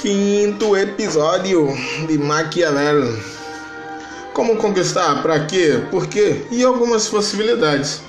[0.00, 1.68] Quinto episódio
[2.08, 3.18] de Maquiavel.
[4.32, 5.20] Como conquistar?
[5.20, 5.78] Para quê?
[5.90, 6.46] Por quê?
[6.50, 8.00] E algumas possibilidades.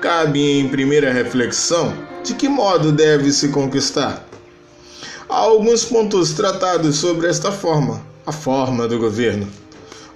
[0.00, 1.94] Cabe em primeira reflexão
[2.24, 4.26] de que modo deve se conquistar.
[5.28, 9.48] Há alguns pontos tratados sobre esta forma, a forma do governo.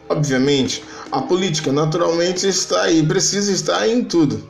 [0.09, 4.43] Obviamente, a política naturalmente está e precisa estar em tudo.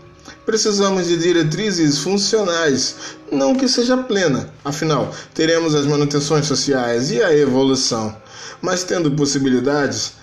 [0.45, 2.96] Precisamos de diretrizes funcionais,
[3.30, 8.16] não que seja plena, afinal, teremos as manutenções sociais e a evolução.
[8.60, 10.14] Mas tendo possibilidades,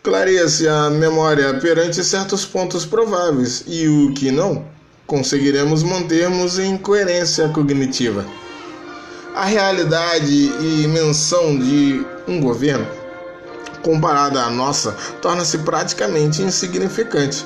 [0.00, 4.64] clareia-se a memória perante certos pontos prováveis e o que não,
[5.08, 8.24] conseguiremos mantermos em coerência cognitiva.
[9.34, 12.86] A realidade e menção de um governo,
[13.82, 17.44] comparada à nossa, torna-se praticamente insignificante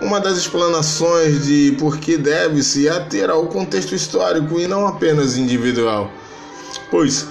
[0.00, 6.10] uma das explanações de por que deve-se ater ao contexto histórico e não apenas individual.
[6.90, 7.26] Pois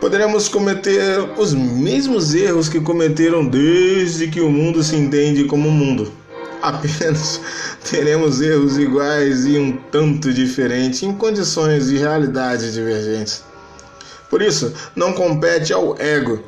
[0.00, 6.12] poderemos cometer os mesmos erros que cometeram desde que o mundo se entende como mundo.
[6.60, 7.40] Apenas
[7.90, 13.44] teremos erros iguais e um tanto diferentes em condições e realidades divergentes.
[14.30, 16.40] Por isso, não compete ao ego.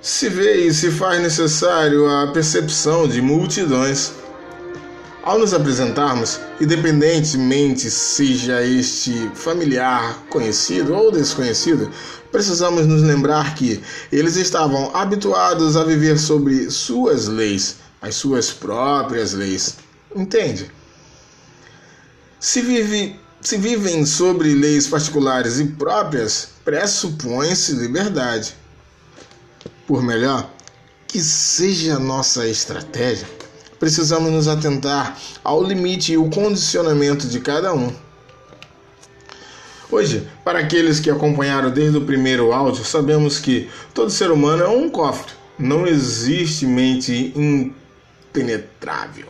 [0.00, 4.12] Se vê e se faz necessário a percepção de multidões
[5.24, 11.90] ao nos apresentarmos, independentemente seja este familiar, conhecido ou desconhecido,
[12.30, 19.32] precisamos nos lembrar que eles estavam habituados a viver sobre suas leis, as suas próprias
[19.32, 19.76] leis.
[20.14, 20.70] Entende?
[22.38, 28.54] Se, vive, se vivem sobre leis particulares e próprias, pressupõe-se liberdade.
[29.86, 30.50] Por melhor
[31.08, 33.26] que seja a nossa estratégia,
[33.84, 37.92] precisamos nos atentar ao limite e o condicionamento de cada um.
[39.90, 44.68] Hoje, para aqueles que acompanharam desde o primeiro áudio, sabemos que todo ser humano é
[44.68, 45.34] um cofre.
[45.58, 49.26] Não existe mente impenetrável,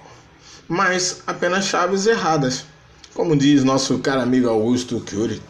[0.68, 2.64] mas apenas chaves erradas.
[3.12, 5.42] Como diz nosso caro amigo Augusto Cury.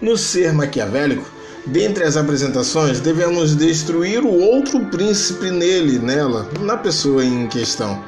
[0.00, 1.28] No ser maquiavélico,
[1.66, 8.04] Dentre as apresentações, devemos destruir o outro príncipe nele, nela, na pessoa em questão.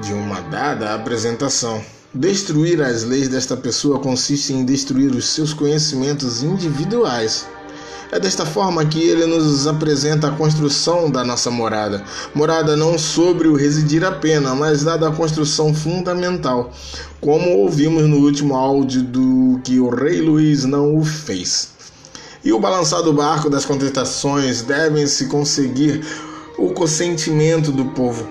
[0.00, 1.82] De uma dada apresentação.
[2.14, 7.48] Destruir as leis desta pessoa consiste em destruir os seus conhecimentos individuais.
[8.12, 12.04] É desta forma que ele nos apresenta a construção da nossa morada.
[12.32, 16.70] Morada não sobre o residir apenas, mas dada a construção fundamental,
[17.20, 21.71] como ouvimos no último áudio do que o rei Luís não o fez.
[22.44, 26.04] E o balançar do barco das contestações devem se conseguir
[26.58, 28.28] o consentimento do povo,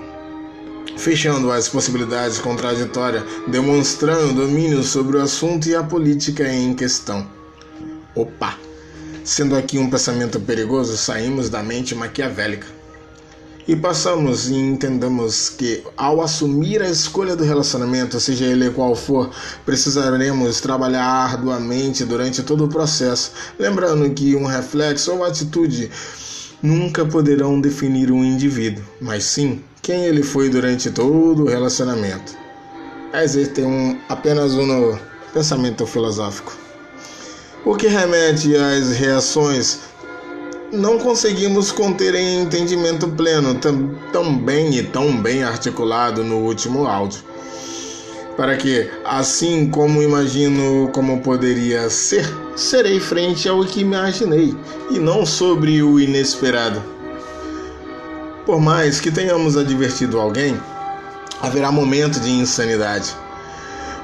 [0.98, 7.26] fechando as possibilidades contraditórias, demonstrando domínio sobre o assunto e a política em questão.
[8.14, 8.58] Opa!
[9.24, 12.81] Sendo aqui um pensamento perigoso, saímos da mente maquiavélica
[13.66, 19.30] e passamos e entendamos que ao assumir a escolha do relacionamento, seja ele qual for,
[19.64, 25.90] precisaremos trabalhar arduamente durante todo o processo, lembrando que um reflexo ou atitude
[26.62, 32.36] nunca poderão definir um indivíduo, mas sim quem ele foi durante todo o relacionamento.
[33.12, 34.96] Existe um, apenas um
[35.34, 36.56] pensamento filosófico.
[37.64, 39.80] O que remete às reações
[40.72, 43.54] não conseguimos conter em entendimento pleno,
[44.10, 47.20] tão, bem e tão bem articulado no último áudio.
[48.36, 54.56] Para que, assim como imagino como poderia ser, serei frente ao que imaginei
[54.90, 56.82] e não sobre o inesperado.
[58.46, 60.58] Por mais que tenhamos advertido alguém,
[61.42, 63.14] haverá momento de insanidade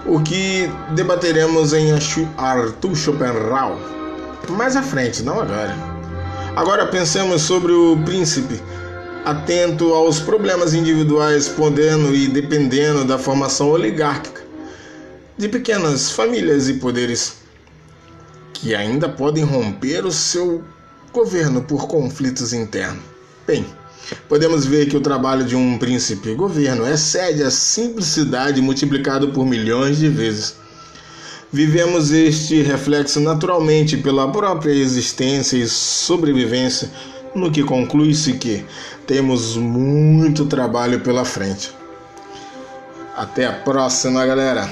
[0.06, 1.90] o que debateremos em
[2.36, 3.78] Arthur Schopenhauer
[4.50, 5.97] mais à frente, não agora.
[6.58, 8.60] Agora pensemos sobre o príncipe,
[9.24, 14.42] atento aos problemas individuais, podendo e dependendo da formação oligárquica
[15.36, 17.34] de pequenas famílias e poderes
[18.52, 20.64] que ainda podem romper o seu
[21.12, 23.04] governo por conflitos internos.
[23.46, 23.64] Bem,
[24.28, 29.98] Podemos ver que o trabalho de um príncipe governo excede a simplicidade multiplicado por milhões
[29.98, 30.56] de vezes.
[31.50, 36.90] Vivemos este reflexo naturalmente pela própria existência e sobrevivência,
[37.34, 38.64] no que conclui-se que
[39.06, 41.72] temos muito trabalho pela frente.
[43.16, 44.68] Até a próxima, galera!